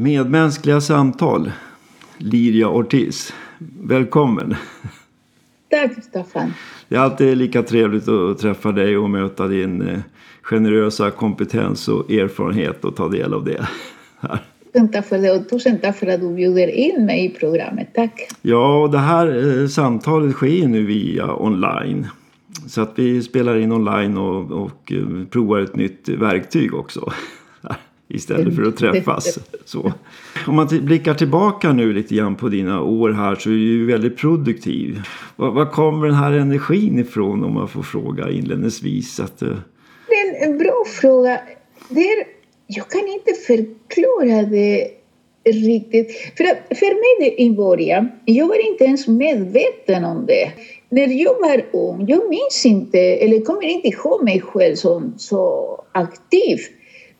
[0.00, 1.52] Medmänskliga samtal.
[2.18, 3.32] Liria Ortiz.
[3.82, 4.54] Välkommen.
[5.70, 6.52] Tack Staffan.
[6.88, 9.98] Det är alltid lika trevligt att träffa dig och möta din eh,
[10.42, 13.66] generösa kompetens och erfarenhet och ta del av det.
[14.72, 17.88] Tusen tack för det och tusen tack för att du bjuder in mig i programmet.
[17.94, 18.28] Tack.
[18.42, 22.06] Ja, och det här eh, samtalet sker nu via online.
[22.66, 27.12] Så att vi spelar in online och, och eh, provar ett nytt verktyg också.
[28.10, 29.38] Istället för att träffas.
[29.64, 29.92] Så.
[30.46, 33.86] Om man blickar tillbaka nu lite grann på dina år här så är du ju
[33.86, 35.02] väldigt produktiv.
[35.36, 39.20] Var, var kommer den här energin ifrån om man får fråga inledningsvis?
[39.20, 41.40] Att, det är en bra fråga.
[41.88, 42.24] Det är,
[42.66, 44.90] jag kan inte förklara det
[45.44, 46.32] riktigt.
[46.36, 50.52] För, att, för mig i början, jag var inte ens medveten om det.
[50.88, 55.84] När jag var ung, jag minns inte, eller kommer inte ihåg mig själv som så
[55.92, 56.58] aktiv.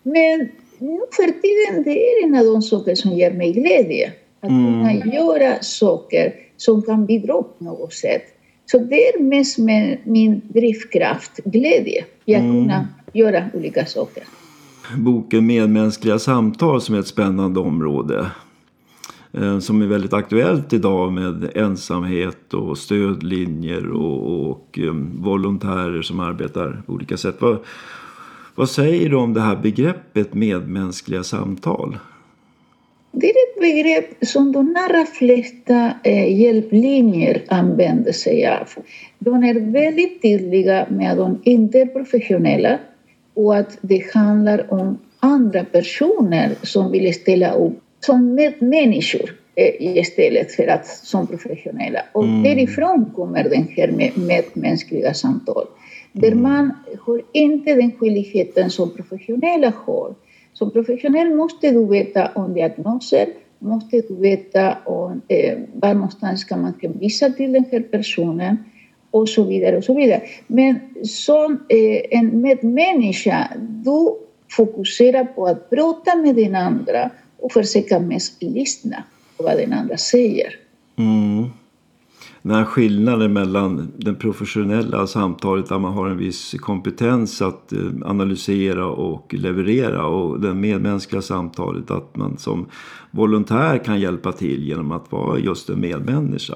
[0.02, 0.48] Men
[0.80, 4.12] nu för tiden det är en av de saker som ger mig glädje.
[4.40, 4.64] Att mm.
[4.64, 8.22] kunna göra saker som kan bidra på något sätt.
[8.66, 12.52] Så det är mest med min drivkraft, glädje, i att mm.
[12.52, 14.24] kunna göra olika saker.
[14.96, 18.30] Boken Medmänskliga samtal som är ett spännande område
[19.32, 26.20] eh, som är väldigt aktuellt idag med ensamhet och stödlinjer och, och um, volontärer som
[26.20, 27.36] arbetar på olika sätt.
[27.38, 27.58] Vad,
[28.60, 31.98] vad säger du om det här begreppet medmänskliga samtal?
[33.12, 38.68] Det är ett begrepp som de allra flesta eh, hjälplinjer använder sig av.
[39.18, 42.78] De är väldigt tydliga med att de inte är professionella
[43.34, 50.52] och att det handlar om andra personer som vill ställa upp som medmänniskor eh, istället
[50.52, 52.00] för att som professionella.
[52.12, 52.42] Och mm.
[52.42, 55.66] därifrån kommer den här medmänskliga samtal.
[56.12, 60.14] Där man har inte den skyldigheten som professionella har.
[60.52, 63.26] Som professionell måste du veta om diagnoser,
[63.58, 68.56] måste du veta om, eh, var någonstans ska man hänvisa till den här personen
[69.10, 69.76] och så vidare.
[69.76, 70.22] och så vidare.
[70.46, 74.14] Men som eh, en medmänniska, du
[74.50, 79.04] fokuserar på att prata med den andra och försöka mest lyssna
[79.36, 80.54] på vad den andra säger.
[80.98, 81.50] Mm
[82.42, 87.78] den här skillnaden mellan det professionella samtalet där man har en viss kompetens att eh,
[88.04, 92.66] analysera och leverera och det medmänskliga samtalet att man som
[93.10, 96.54] volontär kan hjälpa till genom att vara just en medmänniska.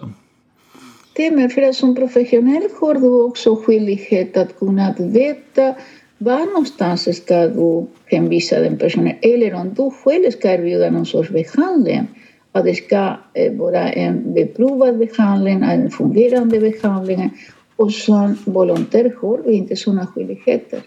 [1.11, 5.75] Stämmer, för att som professionell har du också skyldighet att kunna veta
[6.19, 11.31] var någonstans ska du hänvisa den personen eller om du själv ska erbjuda någon sorts
[11.31, 12.07] behandling
[12.55, 13.17] att det ska
[13.59, 17.31] vara en beprovad behandling, en fungerande behandling
[17.77, 20.81] och som volontär har vi inte sådana skyldigheter.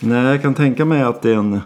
[0.00, 1.60] Nej, jag kan tänka mig att det är en,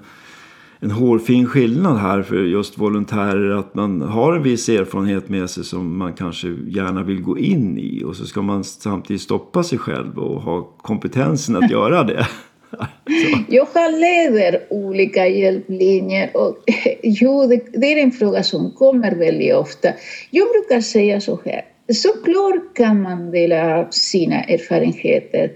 [0.81, 3.59] en hårfin skillnad här för just volontärer.
[3.59, 7.79] Att man har en viss erfarenhet med sig som man kanske gärna vill gå in
[7.79, 8.05] i.
[8.05, 12.27] Och så ska man samtidigt stoppa sig själv och ha kompetensen att göra det.
[13.49, 16.57] Jag leder olika hjälplinjer och
[17.03, 19.89] jo, det, det, är en fråga som kommer väldigt ofta.
[20.31, 25.51] Jag brukar säga så här, såklart kan man dela sina erfarenheter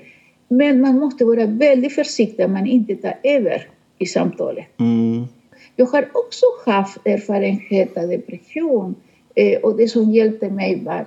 [0.49, 3.69] men man måste vara väldigt försiktig att man inte tar över
[3.99, 4.65] i samtalet.
[4.81, 5.27] Mm.
[5.77, 8.95] Jag har också haft erfarenhet av depression
[9.35, 11.07] eh, och det som hjälpte mig var,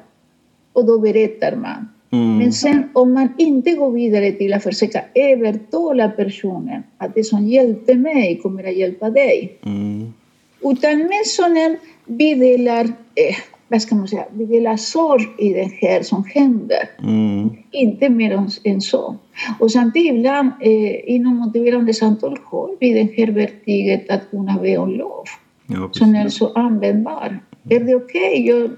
[0.74, 2.38] och då berättar man Mm.
[2.38, 7.48] Men sen om man inte går vidare till att försöka övertala personen att det som
[7.48, 9.58] hjälpte mig kommer att hjälpa dig.
[9.66, 10.14] Mm.
[10.62, 11.76] Utan med sådana
[12.06, 12.84] vi delar,
[13.16, 13.36] eh,
[13.68, 16.90] vad ska man säga, vi delar sorg i det här som händer.
[17.04, 17.50] Mm.
[17.72, 19.16] Inte mer än så.
[19.60, 24.78] Och samtidigt ibland eh, inom motiverande samtal har vi det här verktyget att kunna be
[24.78, 25.24] om lov.
[25.68, 27.40] Ja, som är så användbar.
[27.70, 28.76] Är det okej okay?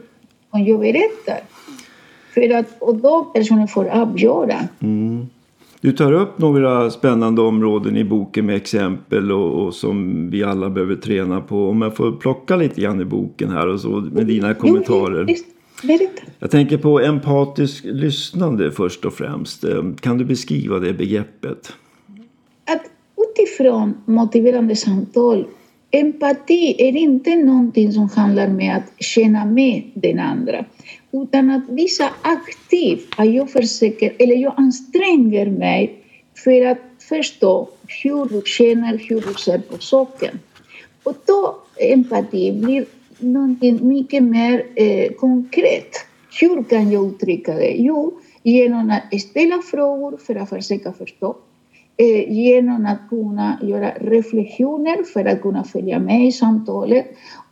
[0.50, 1.40] om jag berättar?
[2.34, 4.56] För att, och då personen får avgöra.
[4.80, 5.26] Mm.
[5.82, 10.70] Du tar upp några spännande områden i boken med exempel och, och, som vi alla
[10.70, 11.70] behöver träna på.
[11.70, 15.28] Om jag får plocka lite grann i boken här och så med dina kommentarer.
[16.40, 19.64] Jag tänker på empatiskt lyssnande först och främst.
[19.64, 21.74] Eh, kan du beskriva det begreppet?
[22.66, 22.82] Att
[23.18, 25.46] utifrån motiverande samtal
[25.92, 30.66] Empati är inte någonting som handlar om att känna med den andra
[31.12, 36.04] utan att visa aktivt att jag försöker, eller jag anstränger mig
[36.44, 36.78] för att
[37.10, 37.70] förstå
[38.04, 40.40] hur du känner, hur du ser på saken.
[41.04, 42.86] Och då empati blir
[43.20, 45.96] någonting mycket mer eh, konkret.
[46.42, 47.76] Hur kan jag uttrycka det?
[47.78, 51.36] Jo, genom att ställa frågor för att försöka förstå.
[51.98, 57.06] eh, genom att kunna göra reflektioner för att kunna följa med i samtalet.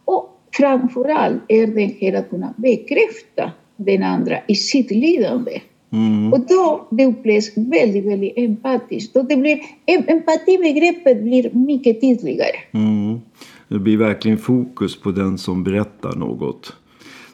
[0.06, 5.62] Och framförallt är det här att kunna bekräfta den andra i sitt lidande.
[5.92, 6.34] Mm.
[6.34, 9.16] Och då det upplevs väldigt, väldigt empatiskt.
[9.16, 12.56] Och det blir, empatibegreppet blir mycket tydligare.
[12.72, 13.20] Mm.
[13.68, 16.74] Det blir verkligen fokus på den som berättar något.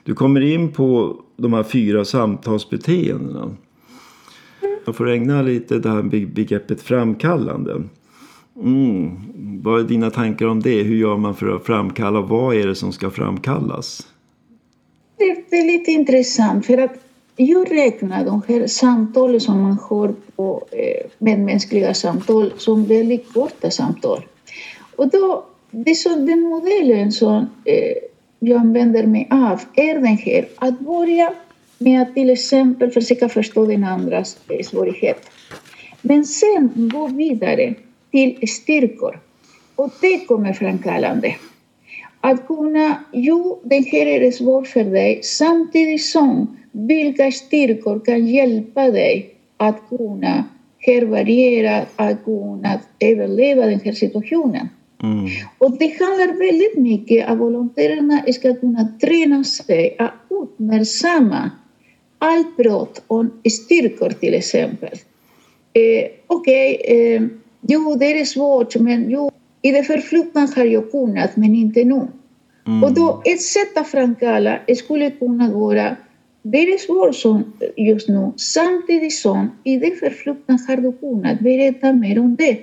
[0.04, 3.56] Du kommer in på de här fyra samtalsbeteendena.
[4.86, 7.84] Jag får ägna lite det här begreppet framkallande.
[8.56, 9.18] Mm.
[9.63, 10.84] Vad är dina tankar om det?
[10.84, 12.22] Hur gör man för att framkalla?
[12.22, 14.07] Vad är det som ska framkallas?
[15.18, 17.06] Det är lite intressant för att
[17.36, 23.72] jag räknar de här samtalen som man har på eh, medmänskliga samtal som väldigt korta
[23.72, 24.25] samtal.
[24.96, 27.98] Och då, det så, den modellen som eh,
[28.40, 31.34] jag använder mig av är den här att börja
[31.78, 35.30] med att till exempel försöka förstå den andras eh, svårighet.
[36.02, 37.75] Men sen gå vidare
[38.16, 39.20] till styrkor.
[39.76, 41.36] Och det kommer framkallande.
[42.22, 48.92] Att kunna, jo, det här är svårt för dig, samtidigt som vilka styrkor kan hjälpa
[48.92, 50.44] dig att kunna
[50.78, 54.70] härbärgera, att kunna överleva den här situationen.
[55.04, 55.26] Mm.
[55.58, 61.52] Och det handlar väldigt mycket om att volontärerna ska kunna träna sig att uppmärksamma
[62.20, 64.94] allt brott och styrkor till exempel.
[65.74, 67.22] Eh, Okej, okay, eh,
[67.68, 69.32] jo det är svårt men jo,
[69.62, 72.08] i det förflutna har jag kunnat men inte nu.
[72.68, 72.84] Mm.
[72.84, 75.96] Och då ett sätt att framkalla skulle kunna vara
[76.52, 81.94] det är svårt som just nu samtidigt som i det förflutna har du kunnat berätta
[81.94, 82.60] mer om det.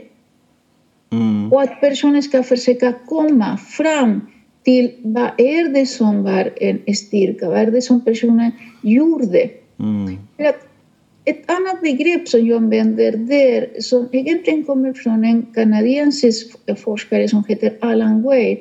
[1.13, 1.53] Mm.
[1.53, 4.21] Och att personen ska försöka komma fram
[4.65, 8.53] till vad är det som var en styrka, vad är det som personen
[8.83, 9.51] gjorde.
[9.79, 10.19] Mm.
[10.37, 10.67] För att
[11.25, 17.45] ett annat begrepp som jag använder där, som egentligen kommer från en kanadensisk forskare som
[17.49, 18.59] heter Alan Wade,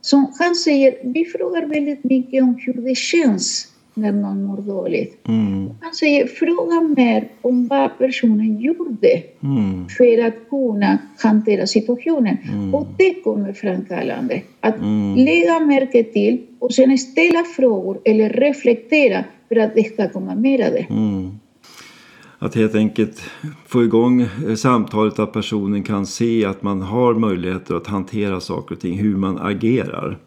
[0.00, 5.28] som han säger, vi frågar väldigt mycket om hur det känns när någon mår dåligt.
[5.28, 5.70] Mm.
[5.80, 9.88] Han säger, fråga mer om vad personen gjorde mm.
[9.88, 12.36] för att kunna hantera situationen.
[12.52, 12.74] Mm.
[12.74, 14.42] Och det kommer framkallande.
[14.60, 15.16] Att mm.
[15.16, 20.66] lägga märke till och sen ställa frågor eller reflektera för att det ska komma mer
[20.66, 20.86] av det.
[22.42, 23.22] Att helt enkelt
[23.66, 28.80] få igång samtalet att personen kan se att man har möjligheter att hantera saker och
[28.80, 30.18] ting, hur man agerar.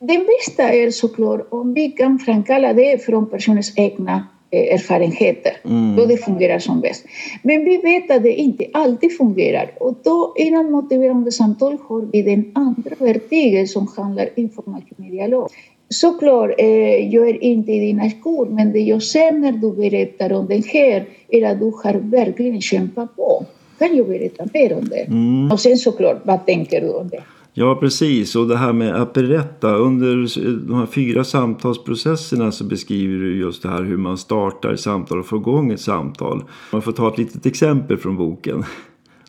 [0.00, 5.52] Det bästa är såklart om vi kan framkalla det från personens egna eh, erfarenheter.
[5.64, 5.96] Mm.
[5.96, 7.04] Då det fungerar som bäst.
[7.42, 9.70] Men vi vet att det inte alltid fungerar.
[9.80, 15.48] Och då inom motiverande samtal har vi den andra verktyget som handlar information i dialog.
[15.92, 20.32] Såklart, eh, jag är inte i dina skor, men det jag ser när du berättar
[20.32, 23.46] om det här är att du har verkligen kämpat på.
[23.78, 25.00] Kan jag berätta mer om det?
[25.00, 25.52] Mm.
[25.52, 27.22] Och sen såklart, vad tänker du om det?
[27.52, 28.36] Ja, precis.
[28.36, 29.74] Och det här med att berätta.
[29.74, 35.18] Under de här fyra samtalsprocesserna så beskriver du just det här hur man startar samtal
[35.18, 36.44] och får igång ett samtal.
[36.72, 38.64] Man får ta ett litet exempel från boken.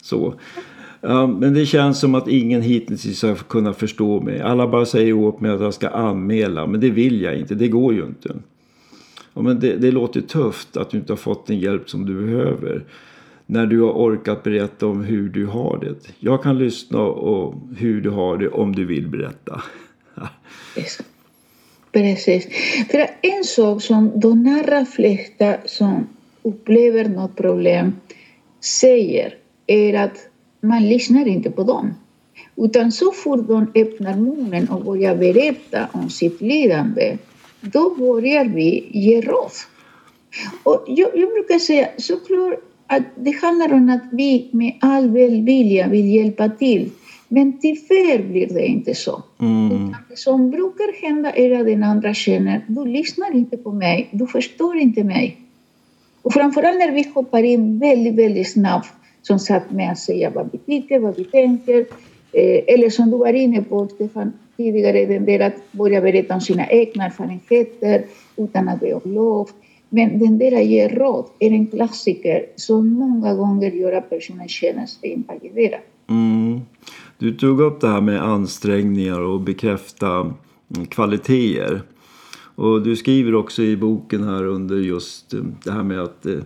[0.02, 0.34] Så.
[1.40, 4.42] Men det känns som att ingen hittills har kunnat förstå mig.
[4.42, 6.68] Alla bara säger åt mig att jag ska anmäla.
[6.68, 7.56] Men det vill jag inte.
[7.56, 8.36] Det går ju inte.
[9.34, 12.26] Ja, men det, det låter tufft att du inte har fått den hjälp som du
[12.26, 12.84] behöver
[13.46, 16.14] när du har orkat berätta om hur du har det.
[16.20, 19.62] Jag kan lyssna och hur du har det om du vill berätta.
[21.92, 22.48] Precis.
[22.92, 26.08] För en sak som de allra flesta som
[26.44, 27.96] upplever något problem
[28.60, 29.34] säger
[29.68, 30.31] är att
[30.62, 31.94] man lyssnar inte på dem.
[32.56, 37.18] Utan så fort de öppnar munnen och börjar berätta om sitt lidande,
[37.62, 39.52] då börjar vi ge råd.
[40.64, 45.88] Och jag, jag brukar säga, såklart att det handlar om att vi med all välvilja
[45.88, 46.90] vill hjälpa till.
[47.28, 49.24] Men tyvärr blir det inte så.
[49.40, 49.96] Mm.
[50.10, 54.28] Det som brukar hända är att den andra känner, du lyssnar inte på mig, du
[54.28, 55.38] förstår inte mig.
[56.22, 60.50] Och framförallt när vi hoppar in väldigt, väldigt snabbt, som satt med att säga vad
[60.52, 61.80] vi tycker, vad vi tänker.
[62.32, 66.42] Eh, eller som du var inne på, Stefan, tidigare, den där att börja berätta om
[66.42, 69.50] sina egna erfarenheter utan att be om lov.
[69.90, 74.86] Men den där ge råd är en klassiker som många gånger gör att personen känner
[74.86, 75.82] sig invaliderad.
[76.10, 76.62] Mm.
[77.18, 81.82] Du tog upp det här med ansträngningar och bekräfta mm, kvaliteter.
[82.56, 86.40] Och du skriver också i boken här under just eh, det här med att eh,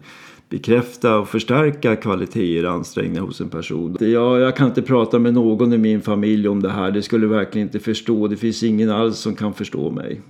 [0.49, 3.97] bekräfta och förstärka kvaliteter och ansträngningar hos en person.
[3.99, 6.91] Jag, jag kan inte prata med någon i min familj om det här.
[6.91, 8.27] Det skulle verkligen inte förstå.
[8.27, 10.21] Det finns ingen alls som kan förstå mig.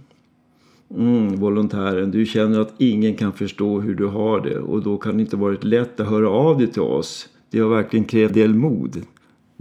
[0.95, 5.17] Mm, volontären, du känner att ingen kan förstå hur du har det och då kan
[5.17, 7.29] det inte varit lätt att höra av dig till oss.
[7.51, 9.01] Det har verkligen krävt del mod.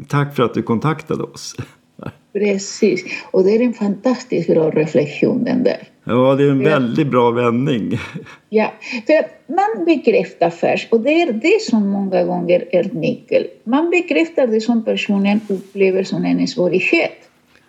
[0.08, 1.56] Tack för att du kontaktade oss.
[2.32, 5.88] Precis, och det är en fantastiskt bra reflektion den där.
[6.04, 7.98] Ja, det är en väldigt bra vändning.
[8.48, 8.72] Ja,
[9.06, 13.44] för att man bekräftar först, och det är det som många gånger är nyckeln.
[13.64, 17.18] Man bekräftar det som personen upplever som en svårighet.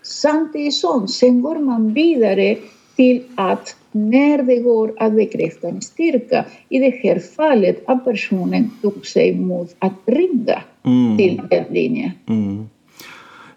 [0.02, 2.56] Samtidigt som sen går man vidare
[2.96, 8.72] till att när det går att bekräfta en styrka, i det här fallet att personen
[8.82, 11.18] tog sig mot att ringa mm.
[11.18, 12.14] till en linje.
[12.30, 12.68] Mm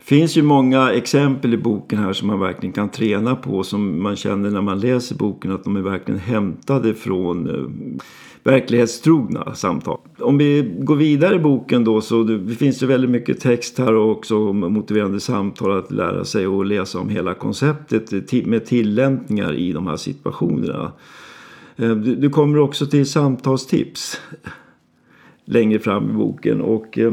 [0.08, 4.16] finns ju många exempel i boken här som man verkligen kan träna på som man
[4.16, 7.94] känner när man läser boken att de är verkligen hämtade från eh,
[8.42, 9.98] verklighetstrogna samtal.
[10.18, 13.94] Om vi går vidare i boken då så det finns ju väldigt mycket text här
[13.94, 19.72] och också motiverande samtal att lära sig och läsa om hela konceptet med tillämpningar i
[19.72, 20.92] de här situationerna.
[21.76, 24.20] Eh, du kommer också till samtalstips
[25.44, 27.12] längre fram i boken och Eh,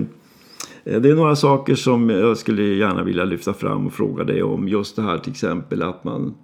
[0.85, 4.43] Eh, det är några saker som jag skulle gärna vilja lyfta fram och fråga dig
[4.43, 4.67] om.
[4.67, 6.35] Just det här till exempel att man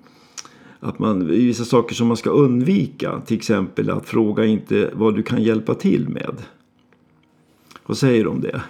[0.84, 3.22] att man, vissa saker som man ska undvika.
[3.26, 6.36] Till exempel att fråga inte vad du kan hjälpa till med.
[7.86, 8.62] Vad säger du om det?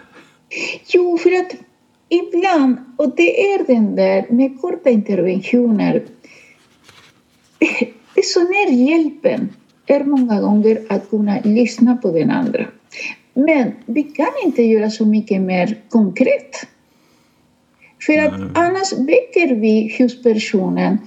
[0.87, 1.51] Jo, för att
[2.09, 6.03] ibland, och det är den där med korta interventioner.
[8.15, 9.49] Det som är hjälpen
[9.85, 12.65] är många gånger att kunna lyssna på den andra.
[13.33, 16.67] Men vi kan inte göra så mycket mer konkret.
[18.05, 18.49] För att mm.
[18.55, 20.97] annars väcker vi hos personen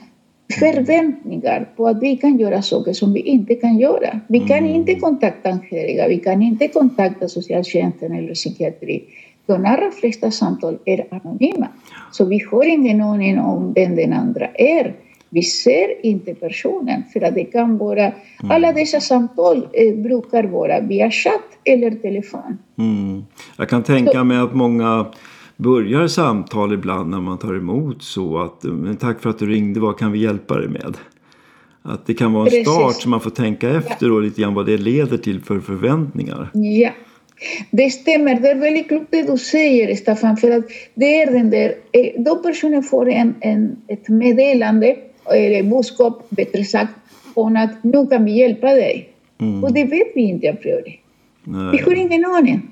[0.59, 4.21] förväntningar på att vi kan göra saker som vi inte kan göra.
[4.29, 4.75] Vi kan mm.
[4.75, 9.05] inte kontakta anhöriga, vi kan inte kontakta socialtjänsten eller psykiatri.
[9.47, 11.69] De allra flesta samtal är anonyma.
[12.13, 14.95] Så vi har ingen aning om vem den andra är.
[15.35, 18.15] Vi ser inte personen för att det kan vara, mm.
[18.49, 22.59] alla dessa samtal eh, brukar vara via chatt eller telefon.
[22.79, 23.25] Mm.
[23.59, 25.07] Jag kan tänka så, mig att många
[25.57, 28.65] börjar samtal ibland när man tar emot så att
[29.01, 30.97] tack för att du ringde, vad kan vi hjälpa dig med?
[31.83, 34.19] Att det kan vara en start så man får tänka efter ja.
[34.19, 36.51] lite grann vad det leder till för förväntningar.
[36.53, 36.91] Ja,
[37.71, 40.65] det stämmer, det är väldigt klokt det du säger Staffan, för att
[40.95, 44.97] det är den där, eh, då personen får en, en, ett meddelande
[45.31, 46.95] eller budskap, bättre sagt,
[47.35, 49.09] om att nu kan vi hjälpa dig.
[49.39, 49.65] Mm.
[49.65, 51.01] Och det vet vi inte a priori.
[51.45, 51.71] Nej.
[51.73, 52.63] Vi har ingen aning.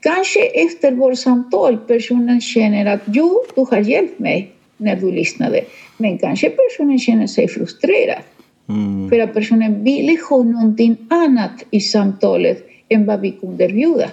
[0.00, 5.60] Kanske efter vårt samtal personen känner att jo, du har hjälpt mig när du lyssnade.
[5.96, 8.22] Men kanske personen känner sig frustrerad.
[8.68, 9.08] Mm.
[9.08, 14.10] För att personen ville ha någonting annat i samtalet än vad vi kunde erbjuda.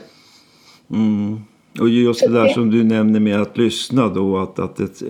[0.91, 1.39] Mm.
[1.79, 5.01] Och just det där som du nämner med att lyssna då, att, att ett,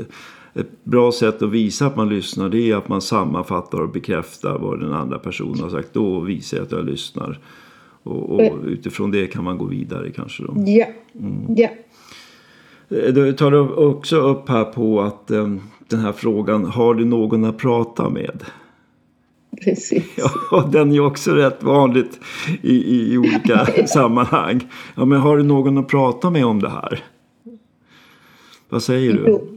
[0.60, 4.60] ett bra sätt att visa att man lyssnar det är att man sammanfattar och bekräftar
[4.60, 5.94] vad den andra personen har sagt.
[5.94, 7.40] Då visar jag att jag lyssnar.
[8.04, 10.44] Och, och utifrån det kan man gå vidare kanske.
[10.44, 10.54] Då.
[10.66, 10.86] Ja.
[11.20, 11.56] Mm.
[11.56, 11.70] ja.
[12.90, 17.46] Eh, du tar också upp här på att um, den här frågan, har du någon
[17.46, 18.44] att prata med?
[19.64, 20.04] Precis.
[20.52, 22.20] Ja, den är också rätt vanligt
[22.62, 24.68] i, i olika sammanhang.
[24.96, 27.04] Ja, men har du någon att prata med om det här?
[28.70, 29.24] Vad säger du?
[29.28, 29.48] Jo.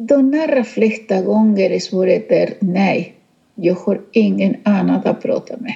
[0.00, 3.14] De allra flesta gånger är svaret nej.
[3.54, 5.74] Jag har ingen annan att prata med.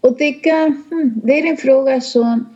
[0.00, 2.46] Och det, kan, hmm, det är en fråga som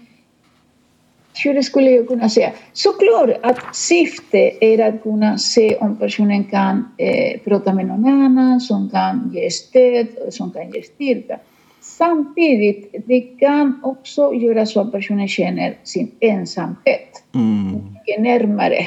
[1.45, 2.53] hur skulle jag kunna säga?
[2.73, 8.61] Såklart att syftet är att kunna se om personen kan eh, prata med någon annan
[8.61, 11.39] som kan ge stöd, som kan ge styrka.
[11.81, 17.73] Samtidigt, det kan också göra så att personen känner sin ensamhet mm.
[17.73, 18.87] mycket närmare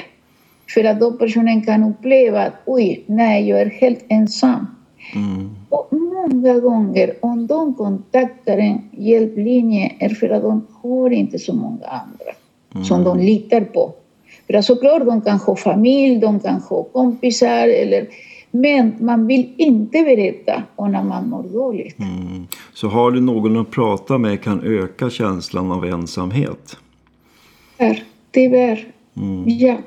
[0.74, 4.68] för att då personen kan uppleva att oj, nej, jag är helt ensam.
[5.16, 5.50] Mm.
[5.70, 11.54] Och många gånger om de kontaktar en hjälplinje är för att de har inte så
[11.54, 12.32] många andra
[12.76, 12.86] mm.
[12.86, 13.94] som de litar på.
[14.48, 18.08] För att såklart, de kan ha familj, de kan ha kompisar eller
[18.52, 22.00] men man vill inte berätta om när man mår dåligt.
[22.00, 22.48] Mm.
[22.74, 26.78] Så har du någon att prata med kan öka känslan av ensamhet?
[28.32, 28.88] Tyvärr.
[29.18, 29.44] Mm.
[29.48, 29.78] Ja.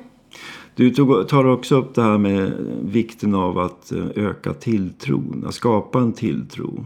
[0.75, 2.51] Du tog, tar också upp det här med
[2.81, 6.85] vikten av att eh, öka tilltron, att skapa en tilltro.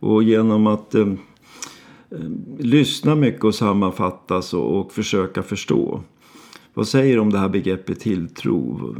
[0.00, 1.08] Och genom att eh,
[2.10, 2.18] eh,
[2.58, 6.00] lyssna mycket och sammanfattas och, och försöka förstå.
[6.74, 8.94] Vad säger du om det här begreppet tilltro?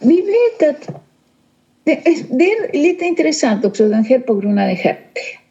[0.00, 1.02] Vi vet att
[1.84, 4.98] det är, det är lite intressant också den här på grund av det här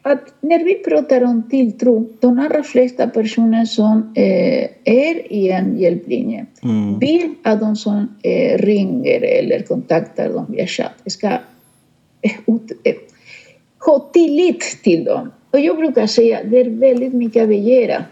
[0.06, 5.78] att när vi pratar om tilltro, de allra flesta personer som eh, är i en
[5.78, 6.98] hjälplinje mm.
[6.98, 12.32] vill att de som eh, ringer eller kontaktar dem via chatt ska eh,
[12.84, 12.94] eh,
[13.86, 15.30] ha tillit till dem.
[15.50, 18.04] Och jag brukar säga att det är väldigt mycket att begära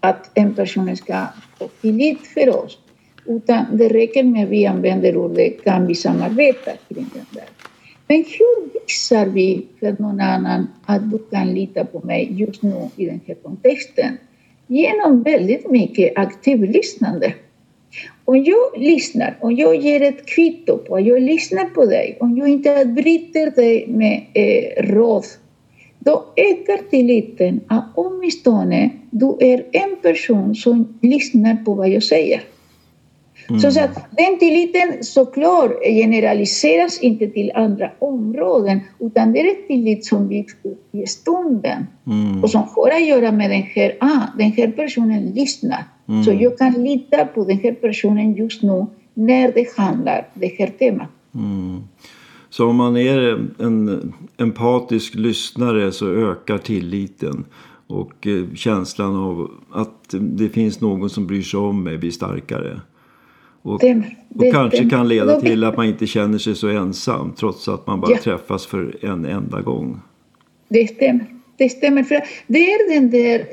[0.00, 1.26] att en person ska
[1.58, 2.78] få tillit för oss.
[3.26, 7.57] Utan det räcker med att vi använder ordet kan vi samarbeta kring den där.
[8.08, 12.74] Men hur visar vi för någon annan att du kan lita på mig just nu
[12.96, 14.18] i den här kontexten?
[14.66, 17.34] Genom väldigt mycket aktivt lyssnande.
[18.24, 22.38] Om jag lyssnar, om jag ger ett kvitto på att jag lyssnar på dig, om
[22.38, 25.24] jag inte bryter dig med eh, råd,
[25.98, 32.42] då ökar tilliten att åtminstone du är en person som lyssnar på vad jag säger.
[33.50, 33.60] Mm.
[33.60, 40.06] Så, att den tilliten såklart generaliseras inte till andra områden utan det är ett tillit
[40.06, 42.42] som byggs upp i stunden mm.
[42.42, 45.84] och som har att göra med den här, ah, den här personen lyssnar.
[46.08, 46.24] Mm.
[46.24, 50.66] Så jag kan lita på den här personen just nu när det handlar det här
[50.66, 51.08] temat.
[51.34, 51.80] Mm.
[52.50, 57.44] Så om man är en empatisk lyssnare så ökar tilliten
[57.86, 62.80] och eh, känslan av att det finns någon som bryr sig om mig blir starkare.
[63.68, 63.94] Och, det,
[64.28, 67.68] det, och kanske det, kan leda till att man inte känner sig så ensam trots
[67.68, 68.18] att man bara ja.
[68.18, 70.00] träffas för en enda gång.
[70.68, 71.26] Det stämmer.
[71.56, 72.02] Det stämmer.
[72.02, 73.46] För det är den där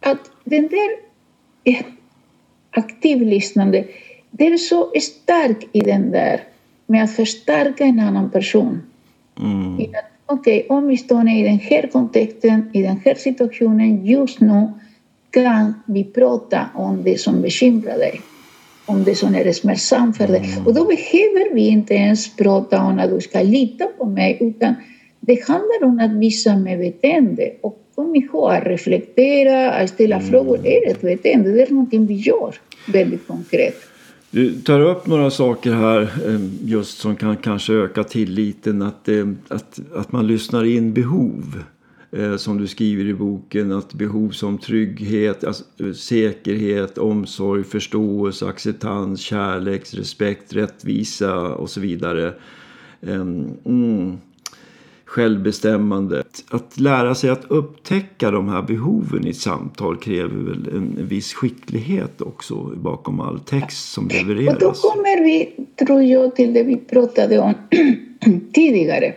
[0.00, 0.90] att den där
[2.70, 3.84] aktivlyssnande,
[4.30, 6.40] det är så starkt i den där
[6.86, 8.82] med att förstärka en annan person.
[9.38, 9.74] Mm.
[9.74, 9.92] Okej,
[10.26, 14.72] okay, åtminstone i den här kontexten, i den här situationen just nu
[15.30, 18.20] kan vi prata om det som bekymrar dig
[18.86, 20.52] om det som är smärtsamt för dig.
[20.52, 20.66] Mm.
[20.66, 24.74] Och då behöver vi inte ens prata om att du ska lita på mig utan
[25.20, 27.52] det handlar om att visa med beteende.
[27.60, 30.28] Och kom ihåg att reflektera, att ställa mm.
[30.28, 32.54] frågor är ett beteende, det är någonting vi gör
[32.92, 33.74] väldigt konkret.
[34.30, 38.82] Du tar upp några saker här eh, just som kan kanske öka tilliten.
[38.82, 39.08] Att,
[39.48, 41.62] att, att man lyssnar in behov.
[42.18, 49.20] Eh, som du skriver i boken, att behov som trygghet, alltså, säkerhet, omsorg, förståelse, acceptans,
[49.20, 52.32] kärlek, respekt, rättvisa och så vidare.
[53.02, 54.18] Mm,
[55.04, 56.22] självbestämmande.
[56.50, 61.34] Att lära sig att upptäcka de här behoven i ett samtal kräver väl en viss
[61.34, 64.54] skicklighet också bakom all text som levereras.
[64.54, 67.54] Och då kommer vi, tror jag, till det vi pratade om
[68.52, 69.14] tidigare.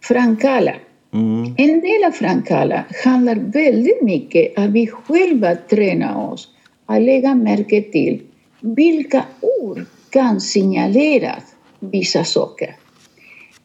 [0.00, 0.72] Frankala.
[1.14, 1.54] Mm.
[1.56, 6.48] En del av Frankala handlar väldigt mycket om att vi själva tränar oss
[6.86, 8.22] att lägga märke till
[8.60, 9.24] vilka
[9.60, 11.34] ord kan signalera
[11.80, 12.76] vissa saker.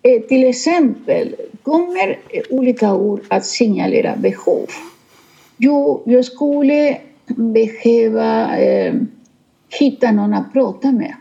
[0.01, 4.67] Eh, till exempel kommer olika ord att signalera behov.
[5.57, 8.93] Jo, jag skulle behöva eh,
[9.79, 11.13] hitta någon att prata med.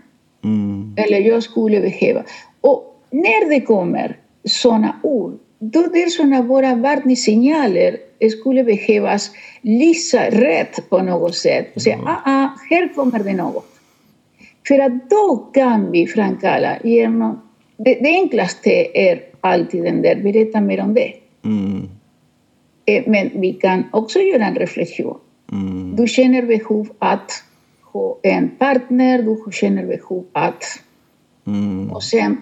[0.45, 0.95] Mm.
[0.97, 2.23] Eller jag skulle behöva.
[2.61, 7.97] Och när det kommer sådana ord Då dels när våra varningssignaler
[8.41, 9.31] skulle behövas
[9.63, 13.67] lysa rätt på något sätt och säga ah, ah, här kommer det något.
[14.69, 17.41] För att då kan vi framkalla genom...
[17.77, 21.13] Det, det enklaste är alltid den där, berätta mer om det.
[21.45, 21.89] Mm.
[23.07, 25.19] Men vi kan också göra en reflektion.
[25.53, 25.97] Mm.
[25.97, 27.45] Du känner behov att
[27.93, 30.65] ha en partner, du känner behov att...
[31.47, 31.91] Mm.
[31.91, 32.37] Och sen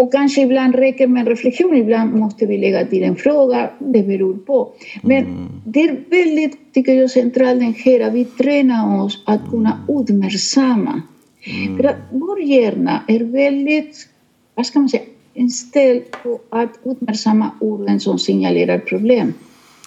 [0.00, 4.02] och kanske ibland räcker med en reflektion, ibland måste vi lägga till en fråga, det
[4.02, 4.72] beror på.
[5.02, 5.48] Men mm.
[5.64, 11.02] det är väldigt, tycker jag, centralt den här att vi tränar oss att kunna uppmärksamma.
[11.44, 11.76] Mm.
[11.76, 14.08] För att vår hjärna är väldigt,
[14.54, 15.02] vad ska man säga,
[15.34, 19.32] inställd på att uppmärksamma orden som signalerar problem.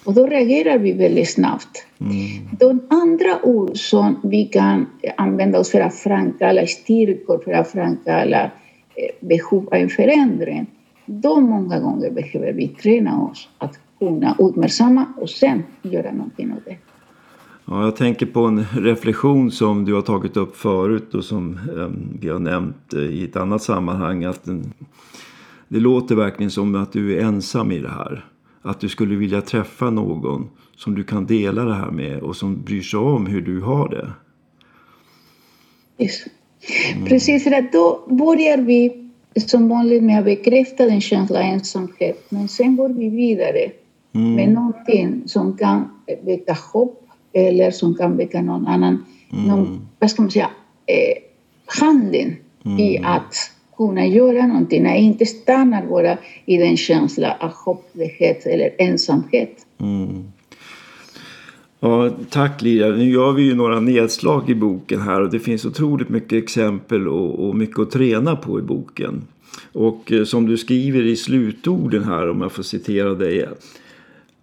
[0.05, 1.85] Och då reagerar vi väldigt snabbt.
[2.01, 2.15] Mm.
[2.59, 4.85] De andra ord som vi kan
[5.17, 8.51] använda oss för att framkalla styrkor, för att framkalla
[9.19, 10.65] behov av en förändring,
[11.05, 16.59] då många gånger behöver vi träna oss att kunna uppmärksamma och sen göra någonting av
[16.65, 16.77] det.
[17.65, 21.89] Ja, jag tänker på en reflektion som du har tagit upp förut och som eh,
[22.19, 24.23] vi har nämnt eh, i ett annat sammanhang.
[24.23, 24.73] Att den,
[25.67, 28.25] det låter verkligen som att du är ensam i det här.
[28.61, 32.61] Att du skulle vilja träffa någon som du kan dela det här med och som
[32.61, 34.11] bryr sig om hur du har det.
[36.03, 36.25] Yes.
[36.95, 37.05] Mm.
[37.05, 42.25] Precis, för att då börjar vi som vanligt med att bekräfta den känslan av ensamhet.
[42.29, 43.71] Men sen går vi vidare
[44.15, 44.35] mm.
[44.35, 45.89] med någonting som kan
[46.21, 49.45] väcka hopp eller som kan väcka någon annan, mm.
[49.45, 50.49] någon, vad ska man säga,
[50.85, 51.17] eh,
[51.65, 52.79] handling mm.
[52.79, 53.35] i att
[53.77, 54.85] kunna göra någonting.
[54.85, 59.65] Att inte stanna bara i den känslan av hopplöshet eller ensamhet.
[59.79, 60.31] Mm.
[61.83, 62.95] Ja, tack Lira.
[62.95, 67.07] Nu gör vi ju några nedslag i boken här och det finns otroligt mycket exempel
[67.07, 69.27] och, och mycket att träna på i boken.
[69.71, 73.47] Och eh, som du skriver i slutorden här, om jag får citera dig.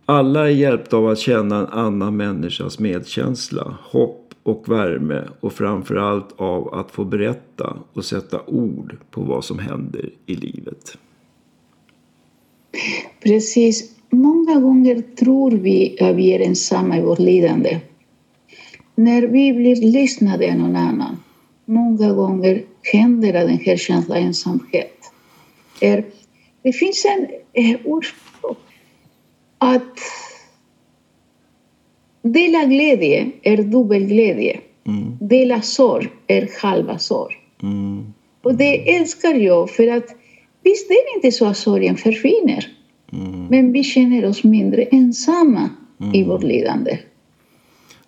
[0.04, 6.32] Alla är hjälpta av att känna en annan människas medkänsla, hopp och värme och framförallt
[6.36, 10.98] av att få berätta och sätta ord på vad som händer i livet.
[13.22, 13.99] Precis.
[14.10, 17.80] Många gånger tror vi att vi är ensamma i vårt lidande.
[18.94, 21.22] När vi blir lyssnade av någon annan,
[21.64, 25.12] många gånger händer den här känslan av ensamhet.
[26.62, 27.06] Det finns
[27.52, 28.58] en ordspråk
[29.58, 29.98] att
[32.22, 34.60] dela glädje är dubbel glädje.
[34.86, 35.16] Mm.
[35.20, 37.34] Dela sorg är halva sorg.
[37.62, 38.12] Mm.
[38.42, 40.08] Och det älskar jag för att
[40.62, 42.76] visst är det inte så att sorgen försvinner.
[43.12, 43.46] Mm.
[43.46, 45.70] Men vi känner oss mindre ensamma
[46.00, 46.14] mm.
[46.14, 46.98] i vårt lidande.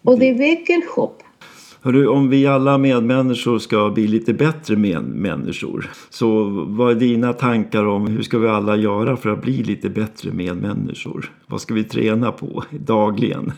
[0.03, 1.23] Och det väcker hopp.
[1.85, 5.91] Hörru, om vi alla medmänniskor ska bli lite bättre medmänniskor.
[6.11, 9.91] Så vad är dina tankar om hur ska vi alla göra för att bli lite
[9.91, 11.33] bättre medmänniskor?
[11.47, 13.53] Vad ska vi träna på dagligen?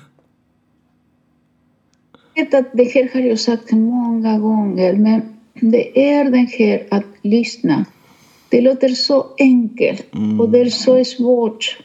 [2.34, 5.20] Jag vet att det här har jag sagt många gånger men
[5.54, 7.84] det är det här att lyssna
[8.54, 10.40] det låter så enkelt mm.
[10.40, 11.78] och det är så svårt.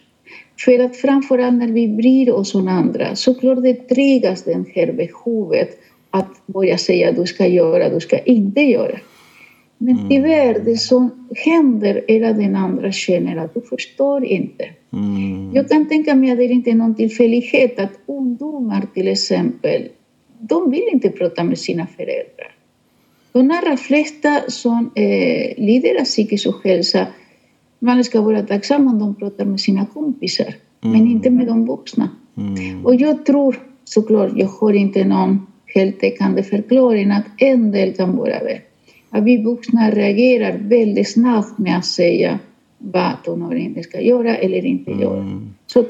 [0.66, 4.92] För att framförallt när vi bryr oss om andra så klart det triggas det här
[4.92, 5.80] behovet
[6.12, 9.00] att börja säga du ska göra, du ska inte göra.
[9.78, 10.10] Men mm.
[10.10, 14.66] tyvärr, det som händer är att den andra känner att du förstår inte.
[14.94, 15.52] Mm.
[15.54, 19.90] Jag kan tänka mig att det inte är någon tillfällighet att ungdomar till exempel,
[20.40, 22.49] de vill inte prata med sina föräldrar.
[23.32, 27.08] De allra flesta som eh, lider av psykisk ohälsa,
[27.80, 30.98] man ska vara tacksam om de pratar med sina kompisar, mm.
[30.98, 32.10] men inte med de vuxna.
[32.38, 32.86] Mm.
[32.86, 38.44] Och jag tror såklart, jag har inte någon heltäckande förklaring, att en del kan vara
[38.44, 38.62] det.
[39.10, 42.40] Att vi vuxna reagerar väldigt snabbt med att säga
[42.78, 45.04] vad tonåringen ska göra eller inte mm.
[45.04, 45.42] göra.
[45.68, 45.86] Så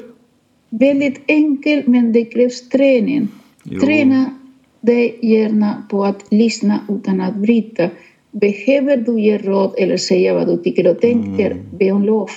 [0.70, 3.28] väldigt enkelt, men det krävs träning.
[3.62, 3.80] Jo.
[3.80, 4.34] Träna
[4.80, 7.88] dig gärna på att lyssna utan att bryta.
[8.30, 11.64] Behöver du ge råd eller säga vad du tycker och tänker, mm.
[11.78, 12.30] be om lov.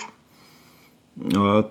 [1.29, 1.69] Ja,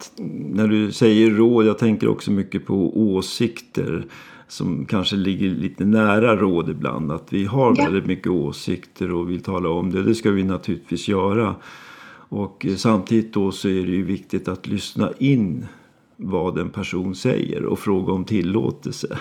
[0.52, 4.06] när du säger råd, jag tänker också mycket på åsikter
[4.48, 7.12] som kanske ligger lite nära råd ibland.
[7.12, 7.84] Att vi har ja.
[7.84, 10.02] väldigt mycket åsikter och vill tala om det.
[10.02, 11.54] Det ska vi naturligtvis göra.
[12.28, 15.66] Och samtidigt då så är det ju viktigt att lyssna in
[16.16, 19.18] vad en person säger och fråga om tillåtelse.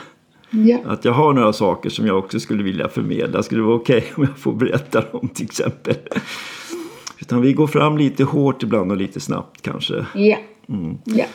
[0.52, 0.78] Ja.
[0.86, 3.44] Att jag har några saker som jag också skulle vilja förmedla.
[3.44, 5.96] Skulle det vara okej okay om jag får berätta dem till exempel?
[7.20, 10.06] Utan vi går fram lite hårt ibland och lite snabbt kanske.
[10.16, 10.38] Ja.
[10.70, 10.98] Mm.
[11.04, 11.26] ja.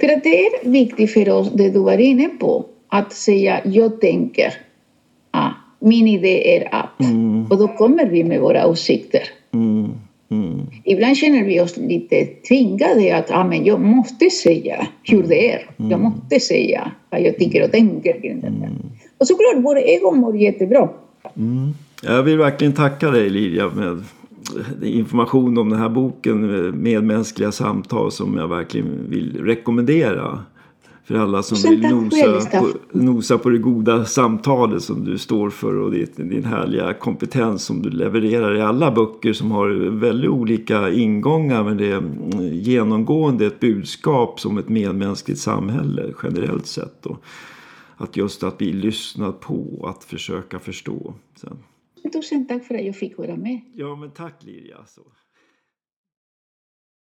[0.00, 4.00] För att det är viktigt för oss, det du var inne på, att säga jag
[4.00, 4.54] tänker.
[5.30, 7.00] Ah, min idé är att.
[7.00, 7.46] Mm.
[7.46, 9.22] Och då kommer vi med våra åsikter.
[9.52, 9.90] Mm.
[10.34, 10.66] Mm.
[10.84, 15.70] Ibland känner vi oss lite tvingade att ah, men jag måste säga hur det är.
[15.78, 15.90] Mm.
[15.90, 18.56] Jag måste säga vad jag tycker och tänker kring det här.
[18.56, 18.72] Mm.
[19.18, 20.88] Och såklart, vår ego mår jättebra.
[21.36, 21.70] Mm.
[22.02, 24.04] Jag vill verkligen tacka dig Lilja med
[24.82, 30.38] information om den här boken Medmänskliga samtal som jag verkligen vill rekommendera.
[31.04, 35.74] För alla som vill nosa på, nosa på det goda samtalet som du står för
[35.74, 40.90] och din, din härliga kompetens som du levererar i alla böcker som har väldigt olika
[40.90, 42.02] ingångar men det är
[42.52, 47.06] genomgående ett budskap som ett medmänskligt samhälle generellt sett.
[47.06, 47.24] Och
[47.96, 51.14] att just att bli lyssnad på, att försöka förstå.
[51.36, 51.58] Sen.
[52.12, 53.60] Tusen tack för att jag fick vara med.
[53.74, 54.76] Ja men tack Lirja.
[54.86, 55.00] Så.